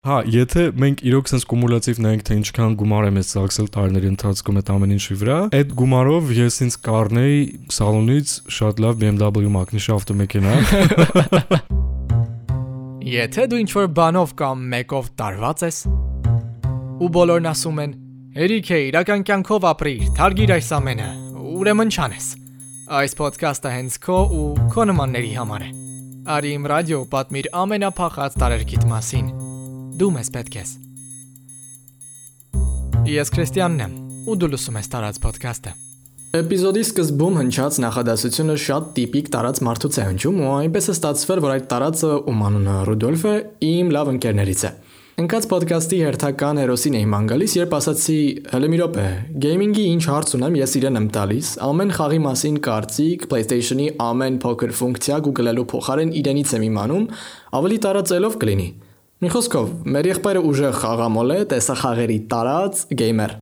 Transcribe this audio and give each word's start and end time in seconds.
Հա, 0.00 0.22
եթե 0.24 0.62
մենք 0.80 1.02
իրոք 1.04 1.26
sense 1.28 1.44
կումուլատիվ 1.44 1.98
նայենք 2.00 2.22
թե 2.24 2.36
ինչքան 2.38 2.76
գումար 2.80 3.06
եմ 3.10 3.16
ես 3.20 3.32
ծախսել 3.34 3.66
տարիների 3.74 4.08
ընթացքում 4.08 4.60
այդ 4.60 4.70
ամեն 4.72 4.94
ինչի 4.94 5.16
վրա, 5.20 5.34
այդ 5.58 5.74
գումարով 5.76 6.30
ես 6.38 6.56
ինձ 6.64 6.76
կառնեի 6.86 7.42
սալոնից 7.76 8.32
շատ 8.56 8.80
լավ 8.80 8.96
BMW 9.02 9.50
մակնիշ 9.58 9.88
ավտոմեքենա։ 9.96 10.54
Եթե 13.20 13.44
դու 13.52 13.60
ինչ-որ 13.60 13.90
բանով 14.00 14.32
կամ 14.40 14.64
մեկով 14.72 15.12
տարված 15.20 15.66
ես, 15.68 15.82
ու 16.96 17.12
բոլորն 17.20 17.50
ասում 17.52 17.84
են. 17.84 17.94
«Հերիք 18.40 18.72
է, 18.72 18.80
իրական 18.88 19.26
կյանքով 19.28 19.68
ապրիր, 19.74 20.02
թարգիր 20.16 20.54
այս 20.56 20.72
ամենը»։ 20.80 21.10
Ուրեմն 21.60 21.92
չանես։ 21.92 22.32
Այս 23.02 23.18
ոդքասթը 23.20 23.76
հենց 23.76 24.00
քո 24.08 24.18
ու 24.40 24.48
քո 24.72 24.88
նմանների 24.94 25.36
համար 25.42 25.68
է։ 25.68 25.70
Արի 26.40 26.56
իմ 26.56 26.66
ռադիո 26.72 27.04
պատմիր 27.12 27.52
ամենափախած 27.66 28.40
տարերկիտ 28.40 28.90
մասին 28.94 29.32
Դու 30.00 30.06
մեզ 30.14 30.28
պետք 30.32 30.54
ես։ 30.56 30.70
Ես 33.10 33.30
Քրիստիանն 33.34 33.82
եմ, 33.84 33.96
ու 34.32 34.36
դու 34.40 34.48
լսում 34.54 34.78
ես 34.80 34.88
տարած 34.94 35.18
ոդքասթը։ 35.26 35.72
Էպիզոդի 36.40 36.84
սկզբում 36.86 37.36
հնչած 37.40 37.78
նախադասությունը 37.84 38.56
շատ 38.64 38.88
տիպիկ 38.96 39.28
տարած 39.34 39.60
մարդուց 39.66 39.98
է 40.00 40.06
հնչում, 40.08 40.40
ու 40.40 40.48
այնպես 40.56 40.88
է 40.88 40.94
ստացվել, 40.96 41.42
որ 41.44 41.54
այդ 41.56 41.68
տարածը, 41.74 42.12
ում 42.32 42.44
անունը 42.48 42.78
Ռուդոլֆ 42.88 43.28
է, 43.28 43.36
իմ 43.68 43.92
լավ 43.98 44.12
ընկերներից 44.14 44.62
է։ 44.64 44.72
Ընկած 45.20 45.48
ոդկասթի 45.52 45.96
հերթական 46.00 46.60
հերոսին 46.64 46.94
էի 46.96 47.08
ման 47.12 47.26
գալիս, 47.28 47.54
երբ 47.60 47.74
ասացի՝ 47.76 48.20
«Հələ 48.54 48.68
մի 48.72 48.78
րոպե, 48.80 49.08
գեյմինգի 49.44 49.84
ինչ 49.90 50.04
հարց 50.08 50.30
ունեմ, 50.38 50.56
ես 50.64 50.76
իրեն 50.80 51.00
եմ 51.00 51.08
տալիս։ 51.12 51.50
Ամեն 51.66 51.92
խաղի 51.98 52.20
մասին 52.24 52.60
կարծիք, 52.64 53.26
PlayStation-ի 53.34 53.88
ամեն 54.00 54.38
փոքր 54.40 54.72
ֆունկցիա 54.80 55.18
Google-ելու 55.28 55.66
փոխարեն 55.74 56.14
իրենից 56.22 56.54
եմ 56.56 56.64
իմանում, 56.70 57.10
ավելի 57.60 57.82
տարածելով 57.84 58.40
կլինի»։ 58.40 58.70
Մի 59.20 59.28
խոսքով, 59.28 59.72
մեր 59.92 60.06
եղբայրը 60.08 60.40
ուժեղ 60.48 60.76
խաղամոլ 60.80 61.32
է, 61.34 61.40
տեսախաղերի 61.50 62.14
տարած 62.30 62.78
գեյմեր։ 63.02 63.34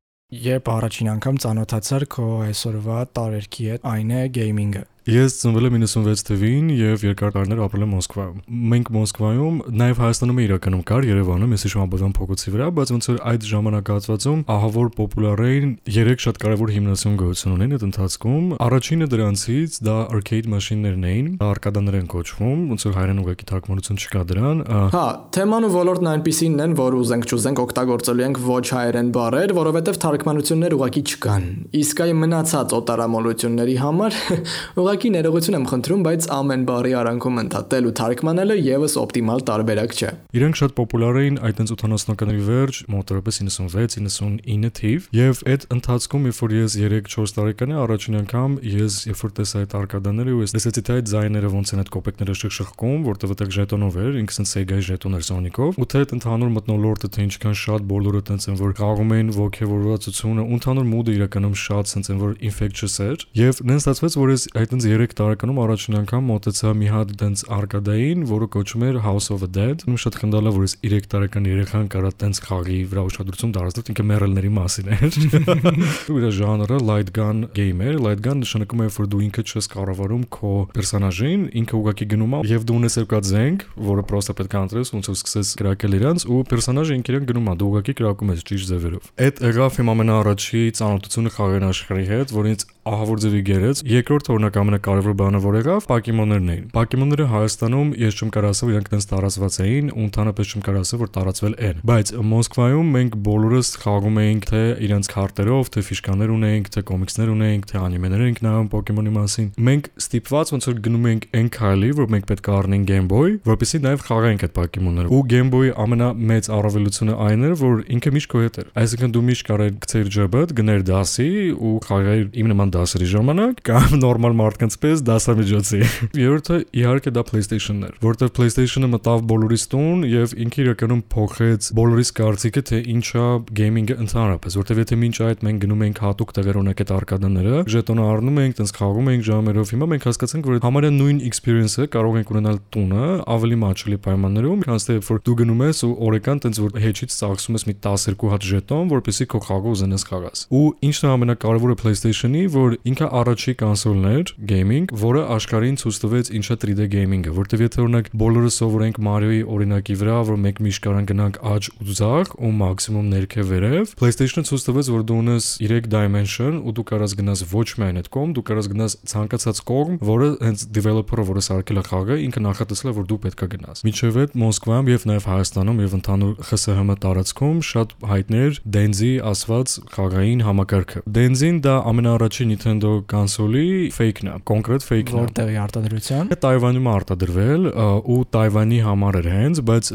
Երբ 0.43 0.71
առաջին 0.75 1.11
անգամ 1.13 1.37
ծանոթացար 1.45 2.07
քո 2.15 2.25
այսօրվա 2.49 2.97
տարերքի 3.19 3.69
հետ, 3.71 3.87
այն 3.93 4.11
է 4.11 4.23
գեյմինգը։ 4.39 4.83
Ես 5.09 5.39
ծնվել 5.41 5.71
եմ 5.71 5.77
96 5.81 6.27
թվին 6.29 6.67
եւ 6.77 7.05
երկար 7.07 7.31
տարիներ 7.33 7.61
ապրել 7.65 7.85
եմ 7.87 7.93
Մոսկվայում։ 7.97 8.41
Մենք 8.73 8.89
Մոսկվայում 8.93 9.61
նաեւ 9.81 10.01
Հայաստանում 10.03 10.41
իրականում 10.43 10.83
կար 10.91 11.07
Երևանում, 11.09 11.55
ես 11.57 11.65
հիշում 11.65 11.95
եմ 11.97 12.13
փողոցի 12.19 12.53
վրա, 12.53 12.67
բայց 12.77 12.93
ոնց 12.93 13.09
որ 13.09 13.23
այդ 13.33 13.47
ժամանակահատվածում 13.49 14.43
ահավոր 14.53 14.91
պոպուլար 14.99 15.43
էին 15.49 15.73
երեք 15.97 16.25
շատ 16.29 16.41
կարևոր 16.45 16.73
հիմնասյուն 16.77 17.17
գոյություն 17.25 17.55
ունեն 17.57 17.73
այդ 17.79 17.87
ընթացքում։ 17.89 18.53
Առաջինը 18.69 19.09
դրանցից 19.09 19.79
դա 19.89 19.97
arcade 20.13 20.53
մաշիններն 20.53 21.09
էին, 21.09 21.33
արկադաներ 21.49 21.99
են 21.99 22.09
կոչվում, 22.13 22.61
ոնց 22.69 22.87
որ 22.89 22.97
հայերեն 22.99 23.23
ուղղակի 23.25 23.49
թարգմանություն 23.49 24.03
չկա 24.05 24.23
դրան։ 24.29 24.63
Հա, 24.93 25.07
թեման 25.39 25.69
ու 25.69 25.73
ոլորտն 25.79 26.11
այնպեսին 26.13 26.61
են, 26.69 26.77
որ 26.79 26.99
ուզենք 26.99 27.29
չուզենք 27.33 27.63
օգտագործելու 27.65 28.27
ենք 28.29 28.43
ոչ 28.49 28.65
հայերեն 28.77 29.11
բառեր, 29.17 29.55
որովհետեւ 29.59 30.01
թարգմանություններ 30.05 30.77
ուղղակի 30.79 31.03
չկան։ 31.09 31.49
Իսկ 31.79 32.03
այ 32.05 32.15
մնացած 32.19 32.75
օտարամոլությունների 32.79 33.77
համար 33.79 34.19
ուղղակի 34.79 34.98
Ուղղակի 34.99 35.11
ներողություն 35.15 35.55
եմ 35.55 35.67
խնդրում, 35.71 36.01
բայց 36.03 36.25
ամեն 36.35 36.63
բարի 36.67 36.93
արանքում 36.99 37.37
ընդհատել 37.39 37.85
ու 37.87 37.91
թարգմանելը 37.99 38.55
եւս 38.67 38.95
օպտիմալ 38.99 39.43
տարբերակ 39.47 39.93
չէ։ 39.95 40.09
Իրենք 40.35 40.59
շատ 40.59 40.73
պոպուլար 40.75 41.19
էին 41.23 41.37
այդ 41.47 41.61
80-ականների 41.63 42.43
վերջ, 42.49 42.81
մոտավորապես 42.91 43.39
96-99 43.47 44.73
թիվ, 44.79 45.07
եւ 45.15 45.43
այդ 45.55 45.67
ընթացքում, 45.79 46.27
երբ 46.29 46.41
որ 46.43 46.55
ես 46.59 46.75
3-4 46.83 47.35
տարեկան 47.39 47.75
եմ, 47.77 47.79
առաջին 47.79 48.19
անգամ 48.19 48.59
ես 48.75 48.99
երբ 49.07 49.23
որ 49.23 49.33
տեսա 49.39 49.63
այդ 49.63 49.77
արկադաները 49.79 50.35
ու 50.35 50.43
ես 50.43 50.57
տեսեցի 50.59 50.83
թե 50.89 50.99
այդ 50.99 51.09
ձայները 51.15 51.53
ոնց 51.55 51.73
են 51.79 51.83
այդ 51.85 51.93
կոպեկները 51.95 52.37
շշխկում, 52.43 52.99
որտեղ 53.07 53.35
այդտեղ 53.39 53.55
ժետոնով 53.55 53.99
էր, 54.03 54.19
ինքս 54.19 54.43
են 54.43 54.49
Sega-ի 54.49 54.87
ժետոներ 54.89 55.23
Sonic-ով, 55.29 55.79
ու 55.79 55.89
թե 55.89 56.03
այդ 56.03 56.15
ընդհանուր 56.19 56.53
մտնոլորտը 56.59 57.11
թե 57.15 57.27
ինչքան 57.29 57.57
շատ 57.63 57.87
բոլորը 57.93 58.23
տենց 58.29 58.49
են 58.49 58.59
որ 58.59 58.73
խաղում 58.79 59.13
էին 59.19 59.33
ողջավորվածությունը, 59.39 60.43
ու 60.49 60.59
ընդհանուր 60.59 60.89
մուդը 60.89 61.17
իրականում 61.19 61.57
շատ 61.63 61.93
սենց 61.93 62.09
են 62.09 62.19
որ 62.25 62.33
infectious 62.49 62.97
էր, 63.05 63.27
եւ 63.39 63.63
նենց 63.69 63.85
ստացվեց 63.85 64.19
որ 64.19 64.33
ես 64.35 64.47
այդ 64.59 64.75
3 64.89 65.13
տարեկանում 65.19 65.59
առաջին 65.61 65.97
անգամ 65.99 66.29
մոտեցա 66.31 66.71
մի 66.81 66.87
հատ 66.89 67.11
դենց 67.21 67.41
արկադային, 67.53 68.23
որը 68.31 68.47
կոչվում 68.55 68.85
էր 68.89 68.99
House 69.05 69.27
of 69.35 69.43
the 69.45 69.49
Dead։ 69.53 69.83
Ու 69.85 69.99
շատ 70.01 70.17
խնդալա 70.23 70.53
որ 70.57 70.65
ես 70.65 70.75
3 70.87 71.09
տարեկան 71.13 71.49
երեխան 71.51 71.91
կարա 71.93 72.13
տենց 72.23 72.41
խաղի 72.47 72.79
վրա 72.89 73.05
ուշադրություն 73.09 73.53
դարձնել, 73.59 73.91
ինքը 73.93 74.07
մերելների 74.09 74.53
մասին 74.57 74.89
էր։ 74.97 75.19
Ու 76.15 76.17
իր 76.23 76.27
ժանրը 76.39 76.79
light 76.89 77.13
gun 77.19 77.45
game 77.59 77.85
էր։ 77.85 78.01
Light 78.01 78.23
gun 78.25 78.41
նշանակում 78.41 78.81
է 78.81 78.89
որ 78.97 79.11
դու 79.13 79.23
ինքը 79.29 79.45
չես 79.45 79.69
կառավարում 79.77 80.25
քո 80.39 80.55
պերսոնաժին, 80.73 81.45
ինքը 81.61 81.77
ուղակի 81.83 82.09
գնում 82.15 82.39
է 82.39 82.43
եւ 82.49 82.67
դու 82.69 82.79
ունես 82.79 82.99
երկու 83.03 83.23
զենք, 83.29 83.69
որը 83.93 84.07
պրոստը 84.09 84.37
պետք 84.41 84.57
է 84.57 84.61
ընտրես, 84.65 84.93
ոնց 84.97 85.13
որ 85.13 85.19
սկսես 85.19 85.53
կրակել 85.59 85.99
իրանց 85.99 86.27
ու 86.33 86.41
պերսոնաժը 86.49 86.99
ինքը 86.99 87.13
իրեն 87.13 87.29
գնում 87.29 87.49
է, 87.49 87.57
դու 87.59 87.69
ուղակի 87.69 87.95
կրակում 87.99 88.33
ես 88.33 88.45
ճիշտ 88.49 88.73
ձևերով։ 88.73 89.09
Այդ 89.29 89.43
եղավ 89.49 89.79
իմ 89.83 89.93
ամենաառաջի 89.93 90.63
ծանոթությունը 90.79 91.33
խաղային 91.39 91.69
աշխարհի 91.69 92.07
հետ, 92.09 92.35
որ 92.39 92.49
ինձ 92.53 92.65
ահավոր 92.89 93.21
ձևի 93.25 93.41
գերեց։ 93.49 93.81
Երկրորդ 93.89 94.29
օրինակ 94.33 94.59
ամենակարևոր 94.79 95.15
բանը 95.19 95.39
որ 95.43 95.57
եղավ, 95.59 95.87
Պոկեմոններն 95.89 96.51
էին։ 96.53 96.67
Պոկեմոնները 96.75 97.25
Հայաստանում 97.33 97.89
ես 97.99 98.19
չեմ 98.19 98.31
կարող 98.35 98.53
ասել, 98.55 98.71
իրանք 98.73 98.89
տենց 98.93 99.07
տարածված 99.11 99.57
էին, 99.65 99.89
ու 99.91 100.05
ընդհանրապես 100.09 100.53
չեմ 100.53 100.63
կարող 100.69 100.85
ասել, 100.87 101.01
որ 101.03 101.11
տարածվել 101.19 101.55
են։ 101.69 101.81
Բայց 101.89 102.13
Մոսկվայում 102.29 102.93
մենք 102.99 103.17
բոլորս 103.29 103.71
խաղում 103.83 104.19
էինք 104.23 104.47
թե 104.49 104.63
իրենց 104.89 105.11
քարտերով, 105.13 105.71
թե 105.75 105.85
ֆիշկաներ 105.89 106.33
ունեինք, 106.39 106.71
թե 106.79 106.83
կոմիքսներ 106.89 107.33
ունեինք, 107.35 107.69
թե 107.69 107.77
անիմեներ 107.89 108.25
էինք 108.29 108.43
նայում 108.49 108.69
Պոկեմոնի 108.69 109.13
մասին։ 109.19 109.49
Մենք 109.69 109.91
ստիպված 109.99 110.53
ոնց 110.55 110.69
որ 110.69 110.79
գնում 110.89 111.09
էինք 111.09 111.27
այն 111.39 111.49
քայլի, 111.59 111.91
որ 111.99 112.09
մենք 112.15 112.29
պետք 112.29 112.49
է 112.49 112.55
առնենք 112.59 112.89
Game 112.89 113.09
Boy, 113.09 113.29
որովհետեւ 113.49 113.85
նաև 113.89 114.05
խաղայինք 114.09 114.45
այդ 114.49 114.55
Պոկեմոնները։ 114.59 115.13
Ու 115.19 115.23
Game 115.33 115.53
Boy-ի 115.53 115.73
ամենամեծ 115.79 116.51
առավելությունը 116.59 117.17
այն 117.29 117.47
էր, 117.49 117.55
որ 117.59 117.83
ինքը 117.99 118.13
միշտ 118.19 118.29
քո 118.29 118.43
հետ 118.45 118.59
էր։ 118.59 118.71
Այսինքն 118.79 119.15
դու 119.17 119.25
միշտ 119.29 119.49
կարող 119.49 119.73
գցեիր 119.89 120.11
ջեբդ, 120.19 120.55
գներ 120.59 120.85
դասի 120.89 121.29
ու 121.59 121.75
խաղայր 121.89 122.25
իմ 122.39 122.51
նման 122.53 122.73
դասերի 122.79 123.09
ժամանակ 123.13 123.63
կամ 123.69 123.97
նորմալ 124.03 124.37
մարդկանց 124.59 124.75
պես 124.83 125.03
դասամիջոցի։ 125.07 125.79
Երրորդը 126.19 126.57
իհարկե 126.75 127.11
դա 127.15 127.23
PlayStation-ն 127.29 127.85
էր, 127.87 127.99
որտեղ 128.03 128.31
PlayStation-ը 128.35 128.89
մտավ 128.91 129.21
բոլորիս 129.31 129.65
տուն 129.71 130.01
եւ 130.09 130.35
ինքը 130.43 130.61
իրականում 130.65 131.03
փոխեց 131.15 131.69
բոլորիս 131.79 132.11
կարծիքը 132.19 132.63
թե 132.69 132.81
ինչա 132.95 133.27
գեյմինգը 133.59 133.97
ընդհանրապես, 134.03 134.57
որտեղ 134.59 134.81
եթե 134.83 134.99
մինչ 134.99 135.17
այդ 135.29 135.45
մենք 135.47 135.63
գնում 135.63 135.85
էինք 135.87 136.03
հատուկ 136.03 136.35
տեղեր 136.39 136.59
ունենք 136.59 136.83
այդ 136.83 136.93
արկադաները, 136.99 137.61
ժետոնը 137.79 138.07
առնում 138.09 138.41
էինք, 138.43 138.59
տենց 138.59 138.75
խաղում 138.79 139.11
էինք 139.15 139.27
ժամերով, 139.29 139.73
հիմա 139.79 139.89
մենք 139.95 140.09
հասկացանք, 140.09 140.49
որ 140.49 140.61
համարյա 140.67 140.93
նույն 140.99 141.23
experience-ը 141.29 141.89
կարող 141.95 142.19
ենք 142.19 142.33
ունենալ 142.35 142.59
տունը 142.75 143.07
ավելի 143.39 143.59
մաչելի 143.63 143.99
պայմաններում, 144.09 144.63
քան 144.67 144.83
թե 144.89 144.99
որ 145.09 145.23
դու 145.29 145.37
գնում 145.39 145.63
ես 145.69 145.83
ու 145.89 145.93
օրեկան 146.09 146.43
տենց 146.49 146.61
որ 146.65 146.79
հեչից 146.89 147.17
ծախսում 147.19 147.59
ես 147.59 147.67
մի 147.69 147.75
12 147.85 148.33
հատ 148.33 148.49
ժետոն, 148.49 148.91
որպեսզի 148.95 149.27
քո 149.29 149.41
խաղը 149.49 149.73
ուզենես 149.75 150.07
խաղաս։ 150.09 150.45
Ու 150.59 150.65
ինչն 150.89 151.09
է 151.09 151.13
ամենակարևորը 151.19 151.77
PlayStation-ի, 151.83 152.45
որ 152.55 152.77
ինքը 152.89 153.09
առաջի 153.19 153.55
կոնսոլն 153.63 154.09
էր 154.09 154.33
gaming, 154.49 154.89
որը 155.03 155.23
աշխարհին 155.37 155.79
ցույց 155.83 155.99
տվեց 156.03 156.31
ինչա 156.39 156.57
3D 156.65 156.89
gaming-ը, 156.93 157.33
որտեվ 157.39 157.65
եթե 157.65 157.83
օրինակ 157.85 158.11
բոլորը 158.23 158.53
սովորենք 158.59 159.01
Mario-ի 159.09 159.43
օրինակի 159.55 159.97
վրա, 160.01 160.17
որ 160.29 160.41
մեկ 160.45 160.63
միշտ 160.67 160.83
կարան 160.89 161.09
գնանք 161.09 161.39
աջ 161.53 161.71
ու 161.79 161.97
ձախ 161.99 162.33
ու 162.39 162.53
մաքսիմում 162.59 163.11
ներքև 163.13 163.53
վերև, 163.53 163.93
PlayStation-ը 163.99 164.45
ցույց 164.49 164.67
տվեց, 164.69 164.91
որ 164.95 165.05
դու 165.09 165.19
ունես 165.23 165.49
3 165.63 165.91
dimension 165.93 166.61
ու 166.63 166.75
դու 166.79 166.87
կարաս 166.89 167.17
գնաս 167.19 167.45
ոչ 167.53 167.69
միայն 167.79 168.01
այդ 168.03 168.11
կողմ, 168.19 168.33
դու 168.39 168.45
կարաս 168.49 168.71
գնաս 168.73 168.97
ցանկացած 169.13 169.63
կողմ, 169.69 169.99
որը 170.09 170.29
հենց 170.49 170.65
developer-ը, 170.79 171.25
որը 171.29 171.43
սարքել 171.49 171.79
է 171.79 171.85
խաղը, 171.89 172.19
ինքը 172.29 172.43
նախատեսել 172.49 172.89
է, 172.89 172.95
որ 172.99 173.09
դու 173.09 173.21
պետքա 173.29 173.49
գնաս։ 173.55 173.85
Միջև 173.89 174.19
այդ 174.23 174.37
Մոսկվայում 174.39 174.91
եւ 174.93 175.07
նաեւ 175.09 175.29
Հայաստանում 175.29 175.83
եւ 175.85 175.97
ընդհանուր 175.99 176.35
ԽՍՀՄ 176.49 176.97
տարածքում 177.05 177.59
շատ 177.69 177.95
հայտնի 178.09 178.41
էր 178.49 178.59
Denzi 178.79 179.13
ասված 179.29 179.75
խաղային 179.95 180.43
համակարգը։ 180.47 181.03
Denzi-ն 181.19 181.61
դա 181.65 181.75
ամենաառաջին 181.91 182.53
Nintendo 182.53 182.93
կոնսոլի 183.13 183.67
fake-ն 183.95 184.31
է, 184.33 184.38
կոնկրետ 184.49 184.85
fake-ն 184.89 185.19
է։ 185.19 185.23
Որտեղի 185.25 185.57
արտադրության։ 185.63 186.33
Տայվանում 186.45 186.89
է 186.89 186.93
արտադրվել 186.99 187.69
ու 188.09 188.19
Տայվանի 188.35 188.79
համար 188.89 189.19
էր 189.19 189.29
հենց, 189.33 189.61
բայց 189.69 189.91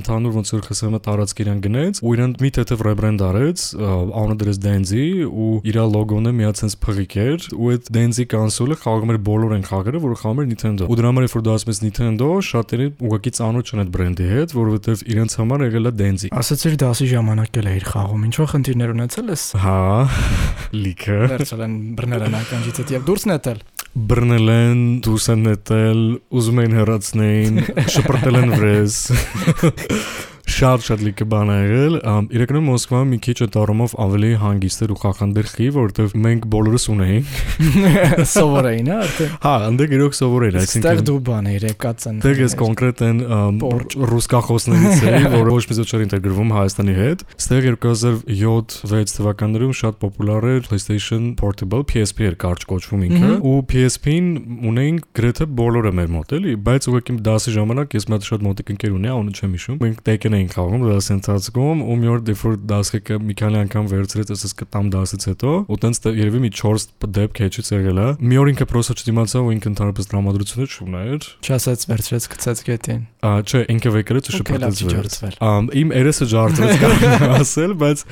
ընդհանուր 0.00 0.36
ոնց 0.36 0.52
որ 0.56 0.62
ԽՍՀՄ 0.66 1.00
տարածք 1.06 1.42
իրան 1.46 1.60
գնեց 1.66 2.00
ու 2.02 2.14
իրան 2.16 2.34
մի 2.42 2.50
թեթև 2.56 2.84
ռեբրենդ 2.86 3.24
արեց, 3.26 3.64
անունը 3.80 4.36
դրեց 4.42 4.60
Denzi 4.66 5.04
ու 5.26 5.50
իր 5.66 5.78
լոգոն 5.96 6.30
է 6.30 6.32
միացած 6.36 6.76
փղիկ 6.82 7.16
էր 7.26 7.46
ու 7.56 7.70
այդ 7.76 7.90
Denzi 7.96 8.26
կոնսոլը 8.32 8.76
խաղում 8.82 9.12
էր 9.14 9.18
բոլոր 9.26 9.54
այն 9.56 9.64
խաղերը, 9.66 10.00
որը 10.06 10.16
խաղում 10.22 10.42
էր 10.42 10.48
Nintendo։ 10.52 10.88
Ու 10.90 10.98
դրա 11.00 11.10
համար 11.12 11.28
որ 11.36 11.44
դու 11.46 11.54
ասում 11.56 11.72
ես 11.72 11.80
Nintendo, 11.86 12.28
շատերը 12.46 12.88
ուղղակի 13.06 13.32
ծանոթ 13.36 13.70
չեն 13.70 13.82
այդ 13.84 13.92
բրենդի 13.96 14.28
հետ, 14.32 14.54
որովհետև 14.56 15.04
իրենց 15.16 15.36
համար 15.40 15.64
եղել 15.66 15.86
է 15.86 15.94
Denzi։ 16.00 16.32
Ասացիր 16.36 16.76
դասի 16.82 17.08
ժամանակ 17.12 17.60
էլ 17.60 17.70
էիր 17.72 17.86
խաղում, 17.92 18.26
ինչու 18.26 18.48
խնդիրներ 18.52 18.94
ունեցել 18.96 19.32
ես։ 19.36 19.46
Հա, 19.66 19.78
լիքը։ 20.86 21.20
Վերցել 21.36 21.64
են 21.66 21.76
բռնել 22.00 22.26
են 22.26 22.38
ականջից 22.42 22.94
եւ 22.96 23.06
դուրս 23.06 23.26
նետել 23.32 23.64
բռնել 23.96 24.50
են, 24.52 24.80
դուրս 25.06 25.26
են 25.32 25.44
նետել, 25.46 26.00
ուզում 26.36 26.62
են 26.66 26.74
հեռացնեին, 26.76 27.60
շպրտել 27.96 28.40
են 28.42 28.56
վրես։ 28.56 28.98
շատ-շատ 30.46 31.02
լիքը 31.02 31.26
բան 31.26 31.50
ա 31.50 31.56
եղել։ 31.58 31.94
Իրականում 32.36 32.68
Մոսկվայում 32.70 33.08
մի 33.12 33.18
քիչ 33.26 33.34
այդ 33.46 33.56
առումով 33.60 33.94
ավելի 34.06 34.30
հանգիստ 34.42 34.84
էր 34.86 34.92
ու 34.94 34.98
խախանդեր 35.02 35.48
խի, 35.50 35.66
որովհետև 35.76 36.14
մենք 36.26 36.46
բոլորս 36.54 36.84
ունեինք։ 36.94 37.32
Սովոր 38.36 38.68
էին, 38.70 38.90
հա, 38.92 38.98
արդեն։ 39.06 39.32
Հա, 39.42 39.54
անդե 39.66 39.88
գերոք 39.90 40.16
սովոր 40.16 40.46
էր, 40.46 40.58
այսինքն 40.62 41.02
դու 41.06 41.18
բան 41.26 41.50
էր 41.50 41.66
եկած 41.66 42.06
են։ 42.06 42.20
Դե 42.22 42.32
ես 42.36 42.56
կոնկրետ 42.62 43.02
են 43.06 43.20
ռուսկախոսներից 44.12 45.04
էի, 45.06 45.22
որը 45.36 45.56
ոչ 45.56 45.64
մի 45.66 45.86
չէր 45.86 46.04
ինտեգրվում 46.06 46.54
Հայաստանի 46.56 46.96
հետ։ 46.96 47.24
Ստեղ 47.36 47.68
2007-6 47.76 49.16
թվականներում 49.16 49.74
շատ 49.82 50.00
պոպուլար 50.06 50.48
էր 50.56 50.62
PlayStation 50.70 51.28
Portable 51.40 51.82
PSP 51.90 52.30
էր 52.30 52.38
կարճ 52.46 52.66
կոչվում 52.70 53.04
ինքը, 53.06 53.32
ու 53.46 53.56
PSP-ին 53.72 54.28
ունեին 54.70 55.00
գրեթե 55.16 55.48
բոլորը 55.60 55.92
մեր 55.96 56.10
մոտ 56.16 56.34
էլի, 56.36 56.56
բայց 56.66 56.88
ուղղակի 56.92 57.18
դասի 57.26 57.56
ժամանակ 57.56 57.96
ես 57.96 58.06
մի 58.06 58.16
հատ 58.16 58.28
շատ 58.30 58.46
մոտիկ 58.46 58.72
ընկեր 58.76 58.96
ունեի, 58.96 59.12
անունը 59.16 59.36
չեմ 59.36 59.56
հիշում։ 59.56 59.80
Մենք 59.86 60.02
Tekken 60.06 60.35
էինք 60.36 60.54
խաղում 60.56 60.84
դասի 60.86 61.12
ընթացքում, 61.16 61.82
ու 61.86 61.96
մի 62.02 62.10
օր 62.12 62.20
դեֆոր 62.26 62.54
դասը 62.70 63.00
մի 63.26 63.34
քանի 63.40 63.58
անգամ 63.66 63.88
վերցրեց, 63.92 64.32
ասես 64.36 64.52
կտամ 64.60 64.90
դասից 64.96 65.26
հետո, 65.30 65.52
ու 65.66 65.78
տենց 65.86 65.96
երևի 66.16 66.40
մի 66.46 66.50
4 66.56 66.86
դեպք 67.16 67.40
հեչից 67.46 67.70
եղել 67.76 67.98
է։ 68.02 68.08
Մի 68.26 68.36
օր 68.42 68.50
ինքը 68.52 68.66
պրոսը 68.70 68.96
չդիմացավ 68.96 69.46
ու 69.46 69.52
ինքը 69.56 69.68
ընդհանրապես 69.72 70.10
դրամատրությունը 70.12 70.66
չուներ։ 70.76 71.28
Չասած 71.46 71.86
վերցրեց 71.90 72.28
գցեց 72.36 72.62
գետին։ 72.66 73.00
Ա, 73.26 73.30
չէ, 73.46 73.60
ինքը 73.74 73.90
վեկրեց 73.96 74.28
ու 74.30 74.34
շփոթեց 74.36 74.80
վեր։ 74.86 74.92
ջարցվել։ 74.96 75.36
Ամ 75.46 75.68
իմ 75.80 75.92
երեսը 75.96 76.26
ջարդեց 76.30 76.74
կարող 76.82 77.34
ասել, 77.36 77.72
բայց 77.80 78.02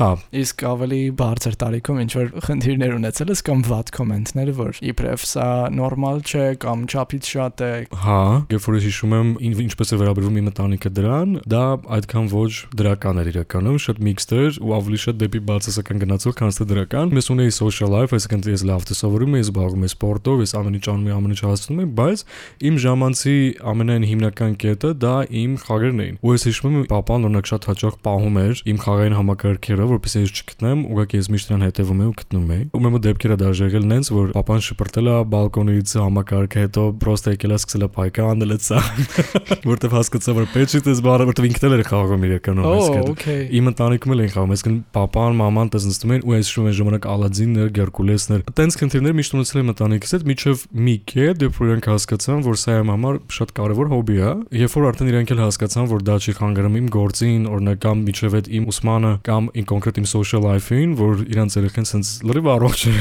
հա, 0.00 0.10
Իսկ 0.40 0.62
ավելի 0.70 1.00
բարձր 1.20 1.56
տարիքում 1.60 1.98
ինչ 2.04 2.10
որ 2.20 2.28
խնդիրներ 2.46 2.92
ունեցել 3.00 3.32
ես 3.34 3.42
կամ 3.50 3.64
վատ 3.70 3.90
կոմենտներ, 3.96 4.50
որ 4.60 4.78
իբրև 4.90 5.24
սա 5.30 5.48
նորմալ 5.76 6.22
չէ 6.30 6.44
կամ 6.62 6.84
չափից 6.90 7.30
շատ 7.34 7.64
է։ 7.66 7.72
հա, 8.04 8.20
երբ 8.54 8.64
որ 8.70 8.78
ես 8.80 8.86
հիշում 8.90 9.14
եմ 9.20 9.32
ին- 9.50 9.60
ինչպես 9.66 9.90
է 9.90 9.98
վերաբերվում 10.00 10.38
իմ 10.40 10.48
ընտանիքը 10.50 10.92
դրան, 11.00 11.34
դա 11.50 11.64
այդքան 11.96 12.26
ոչ 12.32 12.50
դրական 12.80 13.20
էր 13.20 13.28
իրականում, 13.30 13.76
շատ 13.84 14.00
mixed 14.06 14.34
էր 14.34 14.58
ու 14.60 14.74
ավելի 14.76 14.98
շատ 15.04 15.18
դեպի 15.20 15.40
բացասական 15.50 16.02
գնացող, 16.04 16.34
քան 16.40 16.54
թե 16.60 16.66
դրական։ 16.70 17.14
Ես 17.20 17.30
ունեի 17.34 17.54
social 17.56 17.90
life, 17.94 18.14
այսինքն 18.16 18.50
ես 18.50 18.64
լավ 18.70 18.86
տեսավորում 18.90 19.36
եի, 19.36 19.40
ես 19.40 19.50
զբաղվում 19.50 19.84
եի 19.86 19.92
սպորտով, 19.94 20.42
ես 20.44 20.54
ամեն 20.60 20.78
ինչ 20.80 20.86
անում 20.90 21.08
եի, 21.10 21.14
ամեն 21.20 21.34
ինչ 21.34 21.40
հասցնում 21.46 21.80
եի, 21.80 21.88
բայց 22.00 22.24
իմ 22.70 22.78
ժամանցի 22.84 23.36
ամենայն 23.70 24.06
հիմնական 24.10 24.52
կետը 24.60 24.90
դա 25.00 25.14
իմ 25.40 25.52
խաղերն 25.60 26.00
էին։ 26.00 26.18
Ու 26.20 26.34
ես 26.34 26.46
հիշում 26.50 26.76
եմ 26.80 26.86
papan 26.90 27.26
օրինակ 27.30 27.50
շատ 27.50 27.68
հաճախ 27.70 27.98
պահում 28.04 28.40
էր 28.40 28.62
իմ 28.70 28.80
խաղային 28.84 29.16
համակարգերը, 29.20 29.88
որպեսզի 29.90 30.24
ես 30.24 30.34
չգտնեմ, 30.40 30.84
ուղղակի 30.90 31.20
ես 31.20 31.30
միշտ 31.30 31.50
նրան 31.50 31.64
հետևում 31.70 32.00
եի 32.00 32.10
ու 32.10 32.16
գտնում 32.20 32.50
եի։ 32.50 32.64
Ու 32.70 32.82
մեմը 32.84 33.00
դեպքերը 33.06 33.36
դա 33.40 33.50
եղել 33.60 33.86
նենց, 33.90 34.10
որ 34.14 34.32
papan 34.36 34.64
շպրտել 34.64 35.10
է 35.10 35.16
բալկոնից 35.30 35.94
համակարգը, 36.00 36.64
հետո 36.64 36.84
պրոստը 37.00 37.34
եկել 37.34 37.54
է 37.54 37.58
սկսել 37.60 37.84
է 37.86 37.88
պայքա 37.96 38.28
անել 38.30 38.54
սա, 38.60 38.80
որտեվ 39.70 39.94
հասկացա 39.96 40.34
որ 40.36 40.48
պետք 40.54 40.74
չէ 40.74 40.80
դες 40.86 41.00
բարը, 41.04 41.26
որտեվ 41.30 41.48
ինքն 41.50 41.59
էլ 41.66 41.74
էր 41.76 41.82
խաղում 41.90 42.24
իրականում 42.30 42.68
այսինքն 42.70 43.10
օքեյ։ 43.10 43.40
Իմ 43.60 43.70
ընտանիքում 43.70 44.14
էլ 44.14 44.22
են 44.24 44.30
խաղում, 44.34 44.52
այսինքն 44.54 44.78
papan, 44.94 45.36
maman 45.40 45.70
տես 45.70 45.86
նստում 45.90 46.14
են 46.16 46.24
ու 46.24 46.34
այս 46.36 46.50
են 46.60 46.76
ժամանակ 46.80 47.08
Ալադիններ, 47.10 47.68
Գերկուլեսներ։ 47.76 48.44
Տենց 48.60 48.78
քննիներ 48.80 49.14
միշտ 49.20 49.36
ունեցել 49.36 49.60
եմ 49.60 49.72
ընտանիքից 49.74 50.14
հետ, 50.14 50.24
միջև 50.30 50.64
մի 50.80 50.94
կետ, 51.10 51.44
երբ 51.44 51.60
որ 51.60 51.70
իրանք 51.70 51.88
հասկացան, 51.90 52.44
որ 52.46 52.58
սա 52.60 52.76
իմ 52.80 52.92
համար 52.94 53.20
շատ 53.36 53.54
կարևոր 53.60 53.90
հոբի 53.90 54.16
է, 54.20 54.32
երբ 54.60 54.74
որ 54.80 54.88
արդեն 54.90 55.10
իրանք 55.10 55.32
էլ 55.34 55.42
հասկացան, 55.44 55.88
որ 55.90 56.04
դա 56.10 56.16
չի 56.20 56.34
խանգարում 56.40 56.78
իմ 56.80 56.88
գործին, 56.94 57.42
օրինակ 57.50 57.80
կամ 57.84 58.04
միջև 58.10 58.36
այդ 58.40 58.50
իմ 58.60 58.68
ուսմանը 58.70 59.12
կամ 59.26 59.50
ին 59.60 59.66
կոնկրետ 59.70 60.00
իմ 60.00 60.06
social 60.10 60.44
life-ին, 60.46 60.94
որ 61.00 61.24
իրանք 61.30 61.56
երեխեն 61.60 61.88
sense 61.90 62.10
լրիվ 62.26 62.50
առողջ 62.54 62.84
է, 62.90 62.94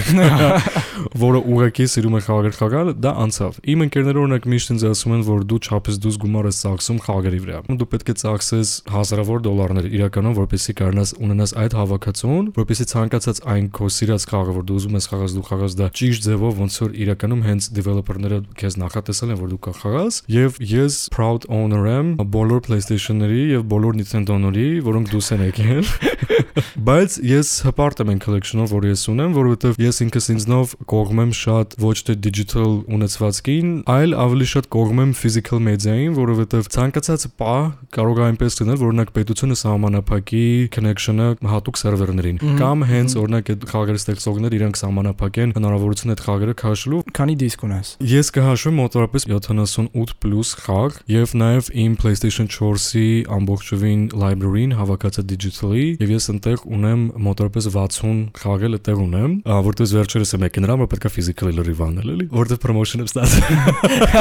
որը 1.26 1.42
ուղղակի 1.54 1.88
սիրում 1.94 2.18
է 2.20 2.22
խաղեր 2.28 2.56
խաղալ, 2.60 2.92
դա 3.00 3.14
անցավ։ 3.24 3.60
Իմ 3.74 3.84
ընկերները 3.86 4.22
օրինակ 4.24 4.48
միշտ 4.54 4.74
ինձ 4.74 4.86
ասում 4.90 5.16
են, 5.16 5.24
որ 5.30 5.46
դու 5.50 5.60
չափես 5.70 6.00
դուս 6.04 6.20
գումար 6.24 6.50
ես 6.50 6.60
ծախսում 6.64 7.00
խաղերի 7.06 7.40
վրա։ 7.46 7.60
Դու 7.80 7.90
պետք 7.94 8.10
է 8.10 8.16
ծախսես 8.50 8.70
հազարավոր 8.90 9.42
դոլարներ 9.46 9.88
իրականում, 9.94 10.36
որպեսզի 10.40 10.74
կարողանաս 10.80 11.12
ունենաս 11.22 11.52
այդ 11.62 11.76
հավաքածուն, 11.80 12.48
որպեսզի 12.58 12.86
ցանկացած 12.90 13.42
այն 13.54 13.68
քո 13.78 13.90
սիրած 13.94 14.26
խաղը, 14.30 14.56
որ 14.58 14.66
դու 14.70 14.78
ուզում 14.80 14.98
ես 14.98 15.08
խաղաս, 15.10 15.36
դու 15.38 15.46
խաղաս 15.50 15.76
դա 15.80 15.90
ճիշտ 16.00 16.26
ձևով, 16.26 16.54
ոնց 16.64 16.78
որ 16.80 16.96
իրականում 17.06 17.44
հենց 17.46 17.70
developer-ները 17.78 18.40
քեզ 18.60 18.78
նախատեսել 18.80 19.30
են, 19.30 19.40
որ 19.40 19.54
դու 19.54 19.62
կխաղաս, 19.70 20.20
եւ 20.34 20.60
ես 20.70 20.98
proud 21.14 21.48
owner 21.50 21.84
եմ 21.94 22.12
բոլոր 22.40 22.64
PlayStation-ների 22.70 23.44
եւ 23.54 23.68
բոլոր 23.70 24.00
Nintendo-ների, 24.00 24.68
որոնք 24.90 25.14
դուս 25.14 25.32
են 25.36 25.46
եկել։ 25.50 25.94
Բայց 26.90 27.16
ես 27.30 27.50
հպարտ 27.68 28.02
եմ 28.04 28.12
այն 28.14 28.22
collection-ով, 28.24 28.72
որ 28.74 28.88
ես 28.90 29.04
ունեմ, 29.14 29.36
որովհետեւ 29.38 29.80
ես 29.80 30.02
ինքս 30.06 30.30
ինձնով 30.34 30.74
կողմ 30.90 31.22
եմ 31.24 31.34
շատ 31.40 31.76
ոչ 31.84 31.96
թե 32.10 32.16
digital 32.26 32.72
ունեցվածքին, 32.90 33.70
այլ 33.94 34.16
ավելի 34.26 34.48
շատ 34.54 34.70
կողմ 34.76 35.04
եմ 35.06 35.14
physical 35.20 35.64
media-ին, 35.64 36.16
որովհետեւ 36.20 36.70
ցանկացած 36.76 37.28
պա 37.40 37.56
կարող 37.96 38.20
է 38.20 38.28
այնպես 38.40 38.56
լինել, 38.60 38.78
որ 38.80 38.90
օրինակ 38.90 39.10
պետությունը 39.16 39.56
սահմանափակի 39.60 40.44
connection-ը 40.72 41.26
հատուկ 41.50 41.80
սերվերներին, 41.80 42.38
կամ 42.60 42.84
հենց 42.88 43.16
օրինակ 43.20 43.50
այդ 43.52 43.66
խաղերի 43.68 44.00
ստեղծողները 44.00 44.58
իրենք 44.60 44.80
սահմանափակեն 44.80 45.52
հնարավորությունը 45.58 46.16
այդ 46.16 46.24
խաղերը 46.24 46.54
քաշելու 46.60 47.02
Քանի 47.20 47.36
դիսկ 47.44 47.66
ունես։ 47.68 47.92
Ես 48.10 48.32
կհաշվեմ 48.38 48.80
մոտավորապես 48.80 49.28
78+ 49.28 50.54
խաղ 50.64 51.00
եւ 51.10 51.34
նաեւ 51.40 51.70
իմ 51.84 51.98
PlayStation 52.00 52.48
4-ի 52.54 53.08
ամբողջովին 53.40 54.06
library-ին 54.24 54.76
հավաքած 54.80 55.20
է 55.20 55.26
digitally 55.34 55.86
եւ 56.00 56.14
ես 56.16 56.30
ընտեղ 56.36 56.64
ունեմ 56.80 57.04
մոտավորապես 57.28 57.70
60 57.76 58.24
խաղ 58.40 58.66
էլ 58.70 58.80
այդտեղ 58.80 59.04
ունեմ, 59.04 59.36
որտեղ 59.68 59.92
վերջերս 60.00 60.34
եմ 60.38 60.46
եկել 60.48 60.66
նրան, 60.66 60.80
որ 60.80 60.90
պետքա 60.94 61.12
physically 61.14 61.56
լրիվ 61.60 61.84
անել 61.90 62.14
էլի, 62.14 62.28
որտեղ 62.40 62.62
promotion 62.64 63.04
եմ 63.04 63.10
ստացել։ 63.10 63.44